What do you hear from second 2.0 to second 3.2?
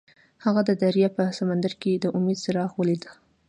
د امید څراغ ولید.